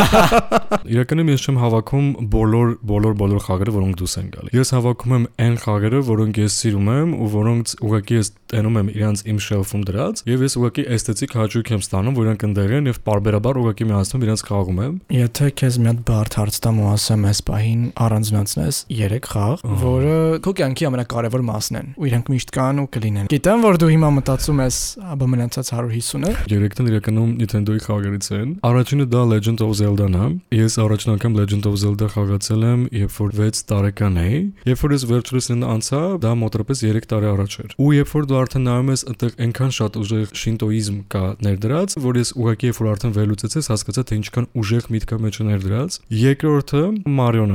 Իրականում 0.94 1.32
ես 1.34 1.44
չեմ 1.44 1.60
հավաքում 1.62 2.08
բոլոր 2.32 2.72
բոլոր 2.88 3.16
բոլոր 3.18 3.44
խաղերը, 3.44 3.74
որոնք 3.78 3.98
դուս 4.08 4.16
են 4.18 4.28
գալի։ 4.32 4.52
Ես 4.56 4.70
հավաքում 4.72 5.14
եմ 5.18 5.24
այն 5.44 5.56
խաղերը, 5.62 6.00
որոնք 6.08 6.38
ես 6.40 6.56
սիրում 6.62 6.88
եմ 6.94 7.10
ու 7.18 7.28
որոնց 7.34 7.74
ուղղակի 7.84 8.16
ես 8.18 8.30
տենում 8.48 8.78
եմ 8.78 8.88
իրանց 8.94 9.22
իմ 9.28 9.38
shelf-ում 9.44 9.82
դրած 9.88 10.22
եւ 10.28 10.44
ես 10.46 10.54
ուղղակի 10.58 10.84
էսթետիկ 10.96 11.34
հաճույք 11.38 11.70
եմ 11.74 11.82
ստանում, 11.84 12.14
որ 12.16 12.28
իրանք 12.28 12.44
ընդեղ 12.48 12.72
են 12.78 12.88
եւ 12.88 13.00
parberabar 13.08 13.58
ուղղակի 13.60 13.88
միացնում 13.88 14.24
իրանց 14.24 14.44
խաղում 14.48 14.80
եմ։ 14.88 14.94
Եթե 15.18 15.48
քեզ 15.58 15.78
մի 15.78 15.88
հատ 15.88 16.00
բարդ 16.08 16.38
հարց 16.38 16.58
տամ 16.64 16.78
ու 16.78 16.88
ասեմ 16.88 17.26
այս 17.28 17.40
պահին 17.48 17.82
առանձնացնես 18.08 18.80
3 18.88 19.28
խաղ, 19.28 19.64
որը 19.84 20.16
քո 20.48 20.54
կյանքի 20.58 20.88
ամենակարևոր 20.88 21.44
մասն 21.48 21.78
են, 21.78 21.90
ու 21.98 22.08
իրենք 22.08 22.32
միշտ 22.32 22.52
կան 22.56 22.80
ու 22.80 22.88
կլինեն։ 22.96 23.28
Գիտեմ, 23.28 23.64
որ 23.68 23.78
դու 23.82 23.90
հիմա 23.92 24.10
մտածում 24.18 24.62
ես, 24.64 24.78
աբա 25.12 25.28
մնացած 25.28 25.72
150-ը։ 25.76 26.32
Երեքն 26.48 26.88
իրականում 26.88 27.30
Nintendo-ի 27.42 27.82
խաղերից 27.84 28.30
են։ 28.38 28.48
Առաջինը 28.68 29.08
դա 29.12 29.22
Legend 29.28 29.64
of 29.66 29.74
Zelda-ն 29.78 30.18
է։ 30.18 30.28
Ես 30.58 30.78
առաջին 30.84 31.14
անգամ 31.18 31.38
Legend 31.38 31.68
of 31.68 31.78
Zelda 31.82 32.08
խաղացել 32.14 32.66
եմ, 32.68 32.82
երբ 32.98 33.18
որ 33.18 33.34
6 33.38 33.64
տարեկան 33.68 33.97
էի։ 34.22 34.38
Երբ 34.68 34.82
որ 34.84 34.94
ես 34.94 35.04
վերջերս 35.10 35.48
անցա, 35.68 36.00
դա 36.22 36.32
մոտավորապես 36.38 36.82
3 36.88 37.08
տարի 37.12 37.28
առաջ 37.28 37.56
էր։ 37.58 37.74
Ու 37.78 37.90
երբ 37.98 38.12
որ 38.14 38.28
դու 38.28 38.38
արդեն 38.38 38.64
նայում 38.68 38.90
ես, 38.92 39.02
այնտեղ 39.12 39.32
այնքան 39.44 39.72
շատ 39.78 39.98
ուժեղ 39.98 40.32
շինտոիզմ 40.38 40.98
կա 41.12 41.22
ներդրած, 41.44 41.96
որ 42.08 42.18
ես 42.18 42.32
ուղղակի 42.38 42.68
երբ 42.68 42.78
որ 42.78 42.88
արդեն 42.92 43.14
վերլուծեցես, 43.18 43.68
հասկացա 43.72 44.04
թե 44.08 44.18
ինչքան 44.18 44.48
ուժեղ 44.58 44.88
միտք 44.94 45.08
կա 45.08 45.18
մեջը 45.28 45.46
ներդրած։ 45.48 45.98
Երկրորդը 46.18 46.82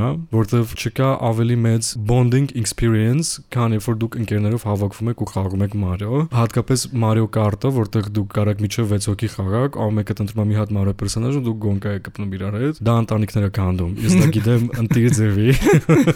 է, 0.04 0.12
որտեղ 0.34 0.74
չկա 0.84 1.10
ավելի 1.34 1.58
մեծ 1.64 1.92
bonding 2.10 2.50
experience, 2.60 3.34
քան 3.54 3.78
երբ 3.78 3.88
որ 3.88 3.98
դուք 4.04 4.18
ընկերներով 4.24 4.68
հավաքվում 4.68 5.12
եք 5.14 5.24
ու 5.24 5.30
խաղում 5.34 5.66
եք 5.68 5.78
Mario։ 5.84 6.24
Հատկապես 6.34 6.86
Mario 7.04 7.30
Kart-ը, 7.34 7.72
որտեղ 7.78 8.10
դուք 8.18 8.34
կարաք 8.38 8.64
միջև 8.64 8.94
6 8.94 9.10
հոգի 9.14 9.30
խաղաք, 9.34 9.80
ամեն 9.84 10.04
մեկը 10.04 10.16
ընտրում 10.24 10.42
է 10.44 10.46
մի 10.50 10.58
հատ 10.60 10.74
Mario 10.76 10.94
պերսոնաժ 11.00 11.38
ու 11.40 11.44
դուք 11.48 11.60
գոնկա 11.64 11.94
եք 11.98 12.04
կպնում 12.08 12.34
իրար 12.38 12.58
հետ։ 12.64 12.80
Դա 12.84 12.96
ընտանիքները 13.04 13.50
կանդում։ 13.58 13.92
Ես 14.04 14.16
դա 14.20 14.28
գիտեմ 14.36 14.66
ընտիր 14.84 15.14
ձևի։ 15.18 15.48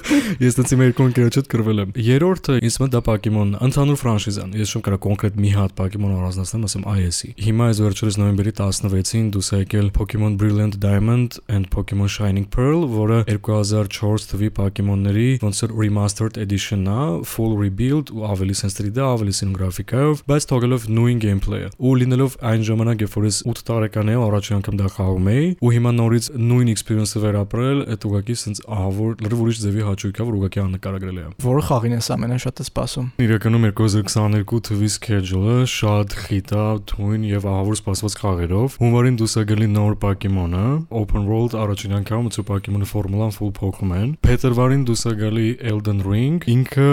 Ես 0.08 0.56
դից 0.56 0.72
իմ 0.74 0.82
երկու 0.86 1.06
ընկերոջ 1.10 1.38
հետ 1.38 1.48
կրվել 1.52 1.82
եմ։ 1.84 1.90
Երրորդը 2.08 2.54
ինձ 2.64 2.76
մոտ 2.80 2.92
դա 2.94 3.00
Pokemon 3.08 3.50
ընդհանուր 3.66 3.98
ֆրանշիզան։ 4.00 4.54
Ես 4.58 4.72
շուտ 4.72 4.84
կարա 4.88 5.00
կոնկրետ 5.04 5.40
մի 5.44 5.52
հատ 5.58 5.74
Pokemon 5.78 6.14
առանձնացնեմ, 6.18 6.66
ասեմ 6.68 6.86
IS-ի։ 6.94 7.30
Հիմա 7.48 7.68
այս 7.68 7.82
վերջերս 7.84 8.18
նոյեմբերի 8.22 8.54
16-ին 8.58 9.28
դուս 9.36 9.50
է 9.52 9.60
եկել 9.64 9.90
Pokemon 9.98 10.38
Brilliant 10.40 10.78
Diamond 10.84 11.40
and 11.52 11.70
Pokemon 11.74 12.12
Shining 12.14 12.48
Pearl, 12.48 12.86
որը 12.94 13.20
2004 13.28 14.28
թվի 14.32 14.50
Pokemon-ների 14.62 15.28
ոնց 15.44 15.62
որ 15.66 15.76
remastered 15.82 16.40
edition-ն 16.40 16.88
է, 16.88 17.02
full 17.28 17.58
rebuild 17.60 18.14
ու 18.16 18.24
ավելի 18.32 18.56
sense 18.62 18.80
3D, 18.80 19.04
ավելի 19.04 19.36
սին 19.42 19.54
գրաֆիկայով, 19.58 20.24
բայց 20.32 20.48
թողելով 20.54 20.88
նույն 20.98 21.22
gameplay-ը։ 21.26 21.72
Ու 21.78 21.94
լինելով 22.04 22.40
այն 22.48 22.66
ժամանակ, 22.72 23.06
երբ 23.08 23.18
որ 23.18 23.28
ես 23.28 23.42
8 23.52 23.64
տարեկան 23.68 24.12
էի, 24.14 24.20
առաջին 24.28 24.58
անգամ 24.58 24.80
դա 24.82 24.92
խաղում 24.98 25.30
էի, 25.34 25.48
ու 25.58 25.74
հիմա 25.78 25.94
նորից 25.98 26.30
նույն 26.48 26.72
experience-ը 26.74 27.24
վերապրել, 27.28 27.84
այդ 27.98 28.08
ուղղակի 28.08 28.38
sense 28.38 28.64
ահավոր 28.78 29.24
լրիվ 29.26 29.44
ուրիշ 29.48 29.62
ձևի 29.66 29.88
հաճույք 29.98 30.20
է, 30.22 30.26
որ 30.28 30.36
ուղղակի 30.38 30.60
աննկարագրելի 30.62 31.22
է։ 31.24 31.30
Որը 31.42 31.62
խաղին 31.68 31.96
ես 31.98 32.08
ամենաշատը 32.14 32.66
սպասում։ 32.68 33.08
Իրականում 33.26 33.64
2022 33.78 34.62
թվի 34.68 34.90
schedule-ը 34.94 35.56
շատ 35.74 36.16
խիտ 36.22 36.54
է, 36.54 36.66
թույն 36.92 37.22
եւ 37.28 37.48
ահավոր 37.52 37.80
սպասված 37.82 38.18
խաղերով։ 38.22 38.78
Հունվարին 38.84 39.18
դուս 39.22 39.34
է 39.38 39.46
գալի 39.52 39.70
նոր 39.74 39.98
Pokemon-ը, 40.06 40.66
Open 41.02 41.24
World 41.32 41.58
առաջին 41.58 41.98
անգամ 42.02 42.30
ու 42.30 42.46
Pokemon-ը 42.52 42.92
ֆորմուլան 42.94 43.34
full 43.38 43.52
են։ 43.98 44.14
Փետրվարին 44.28 44.86
դուս 44.92 45.02
է 45.08 45.16
գալի 45.24 45.50
Elden 45.74 46.06
Ring, 46.06 46.46
ինքը 46.46 46.90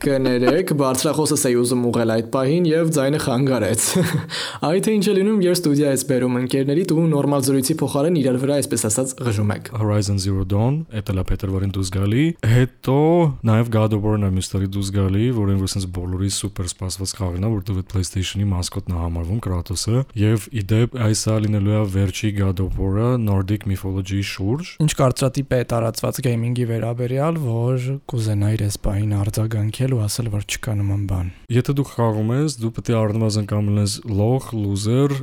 Կներեք, 0.00 0.70
բարձրախոսս 0.80 1.42
էի 1.50 1.56
ուզում 1.60 1.80
ուղղել 1.90 2.10
այդ 2.14 2.28
պահին 2.32 2.66
եւ 2.70 2.90
ձայնը 2.96 3.18
խանգարեց։ 3.20 3.82
Այ 4.70 4.78
թե 4.86 4.94
ինչ 4.96 5.04
է 5.04 5.14
լինում, 5.18 5.40
երբ 5.44 5.58
ստուդիա 5.58 5.90
ես 5.92 6.04
բերում 6.08 6.38
ընկերներիդ 6.40 6.94
ու 6.94 7.04
նորմալ 7.10 7.44
զրույցի 7.44 7.76
փոխարեն 7.82 8.16
իրար 8.20 8.38
վրա 8.40 8.56
այսպես 8.60 8.86
ասած 8.88 9.12
ղժում 9.20 9.52
եք։ 9.56 9.68
Horizon 9.76 10.20
Zero 10.24 10.46
Dawn, 10.48 10.78
էտելա 11.00 11.24
փետրվարին 11.28 11.74
դուրս 11.76 11.90
գալի, 11.98 12.24
հետո 12.48 12.96
նաև 13.50 13.70
God 13.76 13.96
of 13.98 14.08
War-ն 14.08 14.24
է 14.24 14.32
մյուս 14.40 14.50
տարի 14.54 14.70
դուրս 14.72 14.92
գալի, 14.96 15.26
որին 15.36 15.60
որ 15.60 15.72
sense 15.74 15.90
բոլորի 16.00 16.30
սուպեր 16.40 16.70
սպասված 16.70 17.14
խաղն 17.20 17.44
է, 17.44 17.52
որտեղ 17.60 17.80
այդ 17.80 17.90
PlayStation-ի 17.92 18.48
մասկոտն 18.54 18.96
է 18.96 19.00
համարվում 19.04 19.42
Kratos-ը, 19.44 20.02
եւ 20.20 20.48
իդեպ 20.64 20.96
այս 21.10 21.24
է 21.28 21.36
լինելու 21.44 21.76
է 21.76 21.84
վերջի 22.00 22.32
God 22.40 22.64
of 22.64 22.80
War-ը 22.80 23.10
Nordic 23.20 23.68
mythology-ի 23.68 24.24
շուրջ։ 24.30 24.72
Ինչ 24.80 24.92
կարծրատիպ 25.00 25.54
է 25.60 25.60
տարածված 25.74 26.20
գեյմինգի 26.30 26.68
վերաբերյալ, 26.70 27.40
որ 27.44 27.88
կուզենայիր 28.10 28.66
այս 28.70 28.80
պահին 28.86 29.16
արձագանքել 29.50 29.94
ու 29.96 30.00
ասել, 30.04 30.28
որ 30.30 30.44
չկա 30.46 30.72
նման 30.78 31.02
բան։ 31.10 31.30
Եթե 31.50 31.72
դու 31.74 31.84
խաղում 31.90 32.30
ես, 32.36 32.54
դու 32.60 32.70
պետք 32.76 32.90
է 32.90 32.94
առնվազն 33.00 33.46
կամ 33.50 33.70
լինես 33.70 33.94
լող, 34.06 34.44
loser, 34.54 35.14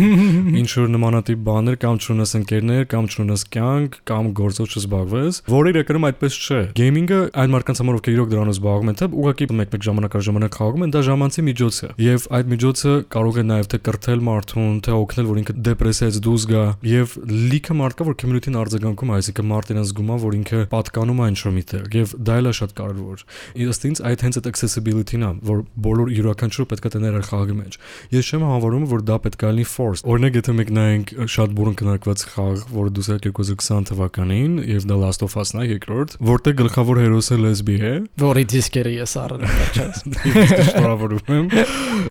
ինչ 0.60 0.70
որ 0.80 0.90
նմանատիպ 0.94 1.40
բաներ 1.48 1.78
կամ 1.80 2.00
չունես 2.00 2.34
ընկերներ, 2.40 2.84
կամ 2.90 3.08
չունես 3.10 3.44
կյանք, 3.56 3.96
կամ 4.10 4.30
գործով 4.40 4.68
չզբաղվես, 4.70 5.40
որը 5.50 5.72
իրականում 5.74 6.06
այդպես 6.10 6.38
չէ։ 6.40 6.60
Գեյմինգը 6.80 7.20
այն 7.40 7.54
մարդկանց 7.56 7.80
համար, 7.80 7.98
ովքեր 8.00 8.16
իրոք 8.20 8.30
դրանով 8.30 8.56
զբաղվում 8.60 8.90
են, 8.90 8.98
թե 9.00 9.08
ուղղակի 9.20 9.48
մեկ-մեկ 9.60 9.86
ժամանակ 9.88 10.16
առ 10.20 10.24
ժամանակ 10.28 10.58
խաղում 10.60 10.84
են, 10.84 10.94
դա 10.94 11.00
ժամանցի 11.08 11.44
միջոց 11.50 11.80
է։ 11.80 11.90
Եվ 12.00 12.26
այդ 12.40 12.50
միջոցը 12.50 12.94
կարող 13.10 13.40
է 13.40 13.44
նաև 13.50 13.70
թե 13.70 13.80
կրթել 13.90 14.24
մարդուն, 14.30 14.74
թե 14.84 14.96
օգնել, 15.00 15.28
որ 15.30 15.40
ինքը 15.40 15.56
դեպրեսիայից 15.70 16.20
դուրս 16.26 16.46
գա, 16.50 16.64
եւ 16.90 17.14
լիքը 17.30 17.76
մարդ 17.80 17.98
կա, 18.00 18.06
որ 18.10 18.16
community-ն 18.20 18.58
արձագանքում 18.60 19.10
է, 19.10 19.18
այսինքն 19.20 19.80
զգում 19.80 20.10
է, 20.10 20.18
որ 20.20 20.36
ինքը 20.40 20.60
պատկանում 20.70 21.20
է 21.20 21.28
ինչ-որ 21.30 21.54
միտեղ, 21.56 21.84
եւ 22.00 22.14
դա 22.20 22.38
էլ 22.40 22.50
է 22.50 22.54
շատ 22.60 22.74
կարեւոր։ 22.80 23.24
Ըստ 23.70 23.86
ինձ 23.90 24.02
այդ 24.10 24.24
հենց 24.26 24.38
այդ 24.40 24.48
accessibility-ն 24.50 25.24
է, 25.26 25.30
որ 25.50 25.62
բոլոր 25.86 26.12
յուրաքանչյուր 26.16 26.68
պետք 26.70 26.86
է 26.88 26.92
տներ 26.94 27.18
խաղի 27.30 27.56
մեջ։ 27.60 27.76
Ես 28.14 28.30
չեմ 28.30 28.44
հավարում, 28.50 28.86
որ 28.90 29.04
դա 29.10 29.16
պետք 29.26 29.44
է 29.46 29.50
լինի 29.50 29.66
forced։ 29.70 30.08
Օրինակ, 30.10 30.38
եթե 30.40 30.54
մենք 30.60 30.70
նայենք 30.80 31.12
շատ 31.34 31.54
բուրըն 31.60 31.76
քննարկված 31.80 32.24
խաղ, 32.30 32.64
որը 32.74 32.92
դուս 32.98 33.10
2020 33.26 33.88
թվականին 33.90 34.56
եւ 34.70 34.86
դա 34.90 34.96
Last 35.00 35.24
of 35.26 35.36
Us-ն 35.40 35.60
է 35.60 35.66
երկրորդ, 35.70 36.16
որտեղ 36.30 36.56
գլխավոր 36.60 37.00
հերոսը 37.00 37.38
լեսբի 37.40 37.76
է, 37.80 37.92
որի 38.20 38.44
դիսկերը 38.50 38.92
ես 38.96 39.14
առել 39.20 39.44
եմ 39.46 39.54
պատճառ։ 39.60 40.60
Շնորհավորում 40.70 41.32
եմ։ 41.36 41.50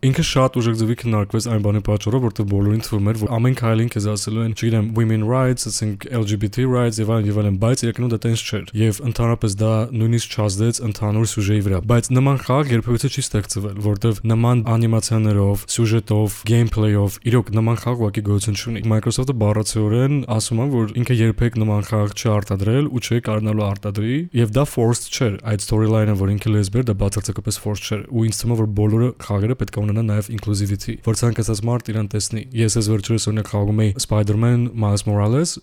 Ինքը 0.09 0.25
շատ 0.29 0.59
ուժեղ 0.59 0.77
ձևի 0.79 0.97
քննարկվեց 1.03 1.47
այն 1.49 1.63
բանի 1.65 1.81
պատճառով, 1.89 2.23
որտեղ 2.29 2.47
բոլորին 2.49 2.83
թվում 2.89 3.09
էր, 3.09 3.19
որ 3.19 3.33
ամեն 3.39 3.57
քայլին 3.59 3.91
քեզ 3.93 4.07
ասելու 4.13 4.43
են, 4.45 4.55
չգիտեմ, 4.59 4.89
women 4.99 5.25
rights, 5.29 5.69
ասենք 5.69 6.07
LGBT 6.19 6.65
rights 6.69 6.99
եւ 7.01 7.13
այլն 7.15 7.29
եւ 7.29 7.39
այլն, 7.43 7.59
բայց 7.63 7.83
իրականում 7.85 8.13
դա 8.13 8.19
տենց 8.25 8.43
չէր։ 8.49 8.71
Եվ 8.79 9.01
ընդհանրապես 9.09 9.57
դա 9.59 9.73
նույնիսկ 9.99 10.37
չազդեց 10.39 10.81
ընդհանուր 10.89 11.29
սյուժեի 11.49 11.63
վրա։ 11.65 11.79
Բայց 11.89 12.07
նման 12.13 12.37
խաղ 12.45 12.67
երբևէ 12.69 13.09
չի 13.09 13.21
ստեղծվել, 13.23 13.77
որտեղ 13.81 14.19
նման 14.29 14.59
անիմացիաներով, 14.69 15.63
սյուժետով, 15.73 16.35
gameplay-ով 16.49 17.15
իրոք 17.29 17.49
նման 17.57 17.79
խաղ 17.81 18.03
ուղղակի 18.03 18.23
գոյություն 18.29 18.59
չունի։ 18.59 18.83
Microsoft-ը 18.89 19.35
բառացիորեն 19.41 20.15
ասում 20.29 20.59
է, 20.61 20.67
որ 20.75 20.93
ինքը 20.99 21.17
երբեք 21.19 21.57
նման 21.63 21.87
խաղ 21.89 22.13
չի 22.19 22.29
արտադրել 22.35 22.89
ու 22.89 23.01
չի 23.01 23.19
կարողանալու 23.25 23.65
արտադրի 23.69 24.17
եւ 24.39 24.53
դա 24.59 24.65
forced 24.69 25.09
չէր։ 25.09 25.33
Այդ 25.49 25.65
storyline-ը, 25.65 26.15
որ 26.19 26.33
ինքը 26.37 26.53
լեսբեր, 26.53 26.85
դա 26.89 26.95
բացարձակապես 26.99 27.59
forced 27.63 27.89
չէր։ 27.89 28.03
Ու 28.09 28.25
ինձ 28.29 28.39
թվում 28.39 28.53
է, 28.53 28.59
որ 28.59 28.69
բոլորը 28.79 29.09
խաղերը 29.25 29.57
պետք 29.59 29.79
է 29.79 29.83
ունենան 29.89 30.09
նաեւ 30.09 30.29
inclusivity, 30.37 30.95
որ 31.05 31.19
ցանկացած 31.19 31.63
մարդ 31.69 31.91
իրան 31.93 32.09
տեսնի։ 32.13 32.43
Ես 32.59 32.77
ես 32.79 32.89
վերջերս 32.93 33.27
օրինակ 33.29 33.49
խաղում 33.49 33.79
էի 33.79 33.91
Spider-Man 34.05 34.65
Miles 34.83 35.05
Morales 35.09 35.55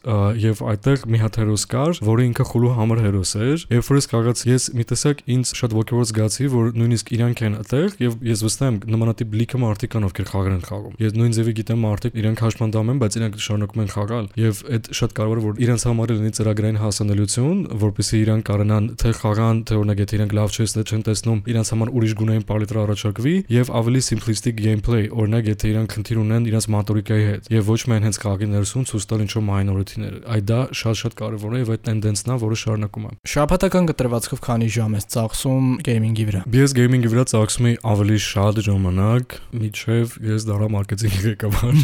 եւ 0.47 0.63
այդտեղ 0.73 1.07
մի 1.13 1.23
հատ 1.23 1.39
հերոս 1.43 1.67
կար, 1.77 2.01
որը 2.07 2.27
ինքը 2.27 2.47
խուլու 2.51 2.75
համար 2.77 3.03
հերոս 3.07 3.35
էր։ 3.47 3.67
Երբ 3.77 3.91
որ 3.91 4.01
ես 4.01 4.11
քաղաց 4.13 4.45
ես 4.47 4.69
մի 4.77 4.87
տեսակ 4.93 5.23
ինձ 5.37 5.53
շատ 5.61 5.76
ողջորոց 5.77 6.11
զգացի, 6.11 6.47
որ 6.57 6.71
նույնիսկ 6.77 7.13
իրանք 7.17 7.43
են 7.47 7.57
այդտեղ 7.61 7.97
եւ 8.07 8.17
ես 8.27 8.45
վստահ 8.47 8.67
եմ 8.67 8.77
նմանատիպ 8.97 9.37
լիքը 9.37 9.61
մարդիկ 9.67 9.93
կան, 9.97 10.07
ովքեր 10.07 10.29
խաղեր 10.31 10.55
են 10.57 10.65
խաղում։ 10.67 10.97
Ես 11.07 11.17
նույն 11.17 11.35
ձևի 11.37 11.53
գիտեմ 11.57 11.81
մարդիկ 11.87 12.17
իրանք 12.17 12.43
հաշմանդամ 12.47 12.91
են, 12.93 13.01
բայց 13.03 13.17
իրանք 13.17 13.39
շարունակում 13.47 13.83
են 13.87 13.91
խաղալ 13.97 14.27
եւ 14.37 14.63
այդ 14.77 14.91
շատ 14.97 15.17
կարեւոր 15.17 15.41
որ 15.47 15.61
իրանք 15.67 15.85
համար 15.87 16.13
լինի 16.17 16.33
ծրագրային 16.37 16.81
հասանելիություն, 16.81 17.59
որպեսզի 17.87 18.21
իրանք 18.27 18.47
կարողանան 18.47 18.89
թե 18.97 19.11
խաղան, 19.17 19.57
թե 19.67 19.77
օրինակ 19.77 20.03
եթե 20.07 20.17
իրանք 20.17 20.37
լավ 20.37 20.55
չեն 20.87 21.05
տեսնում, 21.07 21.41
իրանք 21.47 21.71
համար 21.77 21.91
ուրիշ 21.97 22.13
գունային 22.17 22.45
պալիտր 22.47 22.79
առաջարկվի 22.87 23.35
եւ 23.57 23.71
ավելի 23.77 24.03
simplistic 24.07 24.59
gameplay, 24.61 25.07
օրինակ 25.13 25.51
եթե 25.53 25.71
իրանք 25.73 25.97
խնդիր 25.97 26.21
ունեն 26.23 26.49
իրանք 26.51 26.71
մատորիկայի 26.77 27.27
հետ 27.27 27.51
եւ 27.57 27.71
ոչ 27.71 27.81
միայն 27.91 28.07
հենց 28.07 28.19
խաղի 28.23 28.49
ներսում 28.53 28.87
ցույց 28.91 29.07
տալ 29.11 29.25
ինչ-որ 29.27 29.45
minority-ներ։ 29.47 30.15
Այդ 30.37 30.47
դա 30.51 30.61
շատ-շատ 30.81 31.17
կարեւոր 31.21 31.57
է 31.57 31.61
եւ 31.63 31.73
այդ 31.77 31.83
տենդենսն 31.87 32.33
է, 32.33 32.37
որը 32.47 32.59
շարունակում 32.63 33.07
է։ 33.07 33.13
Շաբաթական 33.37 33.89
կտրվածքով 33.91 34.43
քանի 34.47 34.69
ժամ 34.77 34.97
ես 34.97 35.07
ծախսում 35.17 35.56
գեյմինգի 35.87 36.25
վրա։ 36.31 36.41
Ես 36.57 36.75
գեյմինգի 36.77 37.11
վրա 37.13 37.25
ծախսում 37.33 37.69
եմ 37.71 37.89
ավելի 37.93 38.19
շատ 38.27 38.61
ժամանակ, 38.67 39.37
միջև 39.61 40.15
ես 40.27 40.47
դարա 40.51 40.69
մարքեթինգի 40.77 41.21
ղեկավարն 41.27 41.81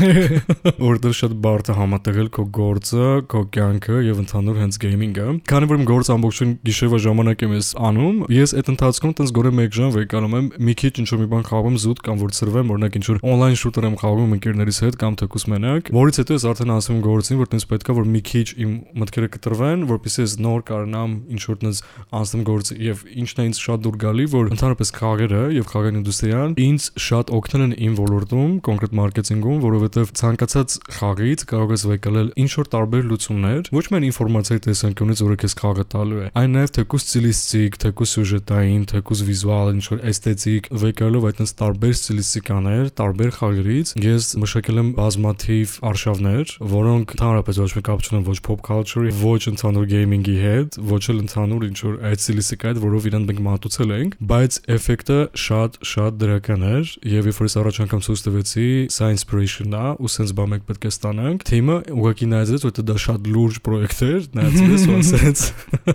որտեղ 0.93 1.17
շատ 1.19 1.37
բարդ 1.43 1.71
է 1.73 1.77
համատեղել 1.79 2.31
քո 2.37 2.45
գործը, 2.59 3.09
քո 3.33 3.43
կյանքը 3.57 4.03
եւ 4.07 4.23
ընդհանուր 4.23 4.61
հենց 4.63 4.79
գեյմինգը։ 4.83 5.27
Քանի 5.53 5.69
որ 5.73 5.81
իմ 5.83 5.87
գործը 5.93 6.15
ամբողջովին 6.17 6.55
գիշերվա 6.69 7.01
ժամանակ 7.07 7.45
եմ 7.47 7.55
ես 7.57 7.69
անում, 7.89 8.19
ես 8.33 8.55
այդ 8.63 8.71
ընթացքում 8.73 9.15
տենց 9.23 9.33
գորե 9.37 9.53
1 9.63 9.77
ժամ 9.79 9.93
վեկանում 9.97 10.37
եմ, 10.39 10.49
մի 10.63 10.75
քիչ 10.83 10.93
ինչ-որ 11.03 11.21
մի 11.23 11.29
բան 11.33 11.47
խաղում 11.49 11.77
զուտ 11.83 12.03
կամ 12.07 12.21
որ 12.23 12.35
ծրվեմ, 12.39 12.73
օրինակ 12.73 12.99
ինչ-որ 13.03 13.21
on-line 13.33 13.59
shooter 13.63 13.87
եմ 13.89 13.97
խաղում 14.03 14.35
ընկերներիս 14.37 14.79
հետ 14.83 14.99
կամ 15.03 15.17
թեկուս 15.23 15.47
մենակ, 15.53 15.91
որից 15.97 16.21
հետո 16.23 16.37
ես 16.39 16.47
արդեն 16.53 16.73
ասում 16.77 17.01
գործին, 17.07 17.41
որ 17.43 17.51
տենց 17.53 17.67
պետքա 17.73 17.97
որ 17.99 18.09
մի 18.13 18.23
քիչ 18.33 18.47
իմ 18.63 18.73
մտքերը 19.03 19.31
կտրվեն, 19.37 19.87
որպեսզի 19.93 20.23
ես 20.23 20.37
նոր 20.43 20.65
կարողանամ 20.73 21.17
ինչ-որ 21.37 21.61
տենց 21.63 21.83
անցնեմ 22.23 22.45
գործը 22.49 22.79
եւ 22.83 23.05
ինչն 23.23 23.43
է 23.43 23.47
ինձ 23.53 23.62
շատ 23.63 23.85
դուր 23.87 23.97
գալի, 24.03 24.27
որ 24.33 24.51
ընդհանրապես 24.53 24.93
խաղերը 24.99 25.43
եւ 25.57 25.69
խաղային 25.73 25.99
ինդուստրիան 26.03 26.55
ինձ 26.63 26.87
շատ 27.07 27.33
օգնել 27.37 27.63
են 27.63 27.75
իմ 27.87 27.95
ոլորտում, 28.03 28.53
կոնկրետ 28.67 28.97
մարքեթինգում, 28.99 29.59
որովհետեւ 29.63 30.13
ցանկացած 30.23 30.77
խաղից 30.99 31.45
կարող 31.53 31.73
ես 31.73 31.85
վեկալել 31.93 32.29
ինչ 32.43 32.51
որ 32.59 32.71
տարբեր 32.73 33.07
լուծումներ, 33.13 33.71
ոչ 33.73 33.85
միայն 33.93 34.07
ինֆորմացիայի 34.09 34.63
տեսանկյունից, 34.67 35.23
որը 35.23 35.37
քեզ 35.43 35.57
խաղը 35.63 35.85
տալու 35.93 36.21
է, 36.23 36.27
այլ 36.43 36.51
նաև 36.53 36.73
թեկուս 36.77 37.07
ստիլիստիկ, 37.13 37.79
թեկուս 37.83 38.13
սյուժետային, 38.13 38.83
թեկուս 38.93 39.23
վիզուալ, 39.29 39.73
ինչ 39.73 39.85
որ 39.93 40.03
էսթետիկ, 40.13 40.69
վեկալելով 40.83 41.27
այդպես 41.33 41.55
տարբեր 41.63 41.95
ստիլիստիկաներ, 42.03 42.85
տարբեր 43.03 43.33
խաղերից, 43.39 43.95
ես 44.03 44.29
մշակել 44.43 44.83
եմ 44.83 44.91
բազմաթիվ 44.99 45.77
արշավներ, 45.93 46.55
որոնք 46.73 47.15
ընդհանրապես 47.17 47.61
ոչ 47.63 47.71
մի 47.77 47.83
կապ 47.89 48.07
չունեն 48.07 48.27
ոչ 48.29 48.39
pop 48.47 48.63
culture-ի, 48.67 49.13
ոչ 49.23 49.41
ընդհանուր 49.53 49.87
gaming-ի 49.93 50.37
հետ, 50.43 50.79
ոչ 50.93 51.03
էլ 51.13 51.23
ընդհանուր 51.23 51.67
ինչ 51.69 51.79
որ 51.83 51.97
այդ 52.13 52.23
ստիլիստիկա 52.23 52.73
հետ, 52.73 52.83
որով 52.83 53.09
իրան 53.13 53.27
մենք 53.29 53.43
մատուցել 53.53 53.95
ենք, 53.99 54.17
բայց 54.33 54.59
էֆեկտը 54.77 55.19
շատ 55.43 55.79
շատ 55.93 56.19
դրական 56.23 56.67
էր 56.73 56.93
եւ 57.13 57.29
երբ 57.31 57.39
որ 57.43 57.49
ես 57.49 57.57
առաջ 57.63 57.81
անգամ 57.87 58.03
ցույց 58.07 58.23
տվեցի, 58.27 58.67
սա 58.93 59.11
inspiration-ա 59.13 59.85
ու 60.03 60.11
sense 60.13 60.37
բա 60.37 60.47
մեկ 60.53 60.67
պետք 60.69 60.87
է 60.89 60.93
ստանանք։ 60.93 61.47
Թիմը 61.53 61.77
ուղղակի 61.93 62.29
նայեց, 62.33 62.67
որ 62.67 62.75
դա 62.93 62.97
շատ 63.03 63.31
լուրջ 63.33 63.59
պրոյեկտ 63.67 64.03
էր, 64.09 64.29
նայեց 64.39 64.59
ու 64.63 64.97
ասեց. 65.03 65.45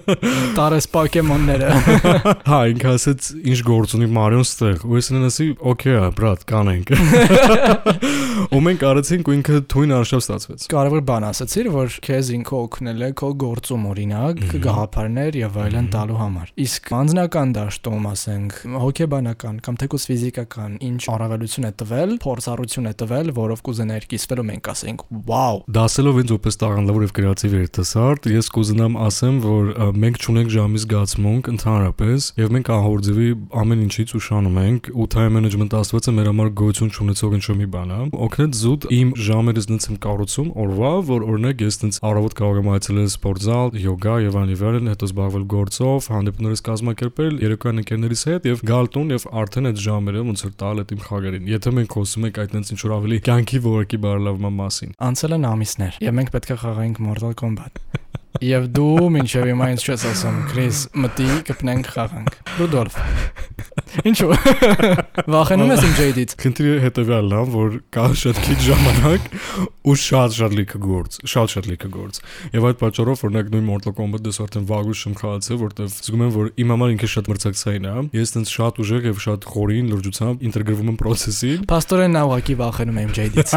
Տարես 0.58 0.88
Պոկեմոնները։ 0.94 1.72
Հա, 2.52 2.60
ինքը 2.74 2.92
ասեց, 2.94 3.30
ինչ 3.54 3.60
գործ 3.68 3.96
ունի 3.98 4.10
Մարիոն 4.18 4.48
ստեղ։ 4.48 4.86
Ու 4.88 4.98
ես 4.98 5.10
նենասի, 5.16 5.48
օքեյ, 5.72 6.00
բրատ, 6.18 6.46
կանենք։ 6.52 6.94
Ու 8.58 8.62
մենք 8.64 8.84
արեցինք 8.88 9.28
ու 9.28 9.36
ինքը 9.38 9.58
թույն 9.72 9.94
արշավ 9.98 10.22
ստացվեց։ 10.24 10.66
Կարևոր 10.72 11.02
բան 11.08 11.26
ասացիր, 11.28 11.70
որ 11.74 11.96
քեզ 12.06 12.30
ինքը 12.38 12.56
օգնել 12.58 13.02
է 13.08 13.10
քո 13.20 13.30
գործում 13.44 13.88
օրինակ, 13.92 14.44
գաղափարներ 14.64 15.38
եւ 15.42 15.58
այլն 15.66 15.90
տալու 15.94 16.20
համար։ 16.22 16.54
Իսկ 16.64 16.92
անձնական 16.98 17.47
դաշտում, 17.56 18.06
ասենք, 18.12 18.56
հոգեբանական 18.84 19.60
կամ 19.66 19.78
թեկուս 19.82 20.04
ֆիզիկական 20.08 20.78
ինչ 20.88 21.02
առավելություն 21.14 21.68
է 21.68 21.72
տվել, 21.82 22.12
փորձառություն 22.24 22.88
է 22.88 22.94
տվել, 23.02 23.32
որով 23.38 23.64
կուզենայր 23.68 24.08
կիսվել 24.12 24.42
ու 24.42 24.48
մենք 24.48 24.70
ասենք, 24.74 25.04
«Վաու»։ 25.28 25.62
Դասելով 25.78 26.20
ինձ 26.22 26.34
որպես 26.38 26.60
տաղանդավոր 26.64 27.06
եւ 27.08 27.14
կրեատիվ 27.18 27.56
երիտասարդ, 27.58 28.30
ես 28.38 28.52
կուզենամ 28.58 28.98
ասեմ, 29.08 29.36
որ 29.48 29.72
մենք 29.98 30.22
ճունենք 30.28 30.52
ժամի 30.58 30.82
զգացմունք 30.88 31.52
ընդհանրապես 31.58 32.28
եւ 32.38 32.54
մենք 32.58 32.72
ահորձիվի 32.78 33.30
ամեն 33.62 33.84
ինչից 33.88 34.14
ուշանում 34.18 34.58
ենք 34.68 34.90
ու 34.98 35.08
time 35.14 35.34
management 35.38 35.76
ասվածը 35.78 36.14
մեր 36.18 36.30
համար 36.32 36.52
գոյություն 36.58 36.92
չունեցող 36.98 37.36
ինչ-որ 37.38 37.58
մի 37.58 37.68
բան 37.78 37.92
է։ 37.98 38.00
Օգնեց 38.28 38.58
զուտ 38.58 38.88
իմ 38.98 39.12
ժամերից 39.28 39.68
նենց 39.72 39.88
եմ 39.88 39.98
կառուցում 40.08 40.50
օրվա, 40.64 40.92
որ 41.08 41.26
օրինակ 41.28 41.64
ես 41.68 41.78
նենց 41.84 42.00
առավոտ 42.08 42.36
կարող 42.38 42.60
եմ 42.62 42.70
այցելել 42.78 43.10
սպորտզալ, 43.12 43.72
յոգա 43.88 44.16
եւ 44.28 44.38
այլն, 44.42 44.92
հետո 44.94 45.08
զբաղվել 45.08 45.46
գործով, 45.54 46.10
հանդիպումներս 46.18 46.64
կազմակերպել 46.68 47.37
երեկոյան 47.44 47.82
ընկերներիս 47.84 48.24
հետ 48.30 48.48
եւ 48.50 48.64
գալ 48.72 48.90
տուն 48.96 49.14
եւ 49.16 49.26
արդեն 49.42 49.70
այդ 49.72 49.82
ժամերը 49.86 50.24
ոնց 50.28 50.44
որ 50.48 50.54
տալ 50.64 50.82
այդ 50.84 50.94
իմ 50.98 51.02
խաղերին։ 51.08 51.50
Եթե 51.54 51.74
մենք 51.78 51.96
խոսում 51.98 52.28
ենք 52.28 52.40
այդ 52.44 52.56
նենց 52.58 52.72
ինչ 52.74 52.80
որ 52.88 52.96
ավելի 52.98 53.20
կյանքի 53.28 53.62
ողորկի 53.68 54.02
բարելավման 54.08 54.58
մասին։ 54.58 54.94
Անցել 55.08 55.38
են 55.38 55.48
ամիսներ 55.52 56.00
եւ 56.08 56.18
մենք 56.18 56.34
պետք 56.38 56.54
է 56.54 56.60
խաղայինք 56.68 57.04
Mortal 57.08 57.38
Kombat։ 57.38 57.84
Եվ 58.48 58.68
դու 58.70 59.10
մինչև 59.18 59.48
հիմա 59.50 59.70
ինձ 59.74 59.86
չես 59.88 60.08
ասում, 60.12 60.38
Քրիս, 60.52 60.82
մտի 61.02 61.30
կպնենք 61.48 61.92
խաղանք։ 61.96 62.40
Ռուդոլֆ։ 62.60 63.37
Ինչու։ 64.06 64.30
Վախենում 65.34 65.72
ես 65.74 65.84
իմ 65.88 65.94
ջեյդից։ 65.98 66.34
Քննի 66.42 66.74
հետեւյալն 66.84 67.34
է, 67.34 67.42
որ 67.54 67.78
կա 67.96 68.06
շատ 68.22 68.42
քիչ 68.46 68.58
ժամանակ 68.68 69.28
ու 69.88 69.96
շատ 70.04 70.36
շատ 70.38 70.56
լիքը 70.58 70.82
գործ, 70.84 71.18
շատ 71.34 71.54
շատ 71.56 71.70
լիքը 71.72 71.90
գործ։ 71.96 72.20
Եվ 72.58 72.68
այդ 72.68 72.80
պատճառով 72.82 73.24
օրինակ 73.28 73.52
նույն 73.56 73.68
Mortal 73.68 73.96
Kombat-ը 73.98 74.34
արդեն 74.48 74.68
վաղուց 74.68 75.04
եմ 75.08 75.16
խաղացել, 75.22 75.60
որտեվ 75.64 75.96
զգում 75.98 76.24
եմ, 76.28 76.32
որ 76.38 76.52
իմ 76.64 76.74
համար 76.76 76.94
ինքը 76.98 77.10
շատ 77.14 77.32
մրցակցային 77.32 77.88
է։ 77.88 77.96
Ես 78.18 78.34
տենց 78.38 78.54
շատ 78.58 78.82
ուժեղ 78.84 79.08
եւ 79.08 79.22
շատ 79.28 79.48
խորին 79.48 79.92
լրջությամբ 79.94 80.46
ինտեգրվում 80.48 80.92
եմ 80.92 81.00
process-ին։ 81.02 81.66
Պաստորեն 81.72 82.18
նա 82.18 82.24
ուղակի 82.28 82.58
վախենում 82.62 83.02
իմ 83.08 83.16
ջեյդից։ 83.18 83.56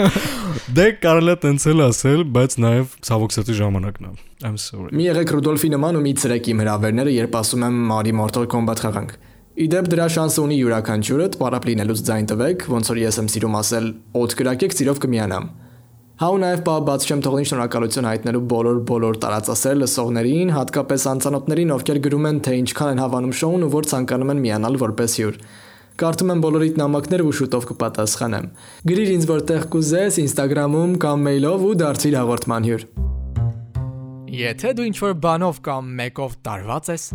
Դե 0.76 0.86
կարելի 1.02 1.32
է 1.34 1.38
տենց 1.46 1.66
էլ 1.72 1.84
ասել, 1.86 2.24
բայց 2.36 2.56
նաեւ 2.64 2.96
ցավոք 3.06 3.36
սրտի 3.36 3.56
ժամանակն 3.60 4.08
է։ 4.08 4.14
I'm 4.46 4.58
sorry։ 4.60 4.92
Մի 4.96 5.06
եղեք 5.06 5.32
Ռուդոլֆի 5.36 5.70
նման 5.72 5.96
ու 5.96 6.02
մի 6.06 6.12
ցրեք 6.20 6.50
իմ 6.52 6.58
հրավերները, 6.64 7.12
երբ 7.16 7.38
ասում 7.40 7.64
եմ 7.66 7.78
Մարի 7.90 8.12
Mortal 8.16 8.48
Kombat 8.52 8.82
խաղանք։ 8.84 9.14
Իդեպ 9.56 9.86
դրա 9.88 10.06
շանսը 10.12 10.42
ունի 10.44 10.56
յուրաքանչյուրը, 10.60 11.26
պարապ 11.40 11.66
լինելուց 11.66 12.00
ձայն 12.04 12.26
տվեք, 12.28 12.64
ոնց 12.68 12.88
որ 12.92 12.98
ես 13.00 13.18
եմ 13.22 13.28
սիրում 13.32 13.54
ասել, 13.56 13.86
օդ 14.20 14.34
կրակեք, 14.36 14.74
ծիրով 14.76 14.98
կմիանամ։ 15.00 15.46
Հա 16.20 16.28
ու 16.32 16.40
նաև 16.42 16.60
բա 16.66 16.74
բաց 16.88 17.06
չեմ 17.06 17.22
թողնի 17.24 17.46
շնորհակալություն 17.48 18.08
հայտնելու 18.10 18.42
բոլոր 18.52 18.80
բոլոր 18.90 19.16
տարածասեր 19.22 19.78
լսողներին, 19.80 20.52
հատկապես 20.56 21.06
անծանոթներին, 21.12 21.72
ովքեր 21.76 22.00
գրում 22.04 22.28
են, 22.28 22.40
թե 22.44 22.56
ինչքան 22.60 22.92
են 22.92 23.00
հավանում 23.00 23.34
շոուն 23.40 23.64
ու 23.64 23.70
որ 23.76 23.88
ցանկանում 23.96 24.32
են 24.36 24.42
միանալ 24.44 24.76
որպես 24.84 25.16
հյուր։ 25.20 25.38
Կարդում 25.96 26.32
եմ 26.36 26.42
բոլորիդ 26.44 26.80
նամակները 26.80 27.24
ու 27.24 27.36
շուտով 27.36 27.68
կպատասխանեմ։ 27.72 28.50
Գրիր 28.92 29.12
ինձ 29.16 29.28
որտեղ 29.32 29.62
կուզես, 29.72 30.18
Instagram-ում 30.24 30.98
կամ 31.00 31.24
մեյլով 31.28 31.64
ու 31.64 31.76
դարձիր 31.80 32.18
հաղորդման 32.20 32.68
հյուր։ 32.68 32.84
Եթե 34.36 34.74
դու 34.76 34.88
ինչ-որ 34.92 35.16
բանով 35.24 35.62
կամ 35.64 35.88
մեկով 36.00 36.36
տարված 36.44 36.92
ես, 36.92 37.08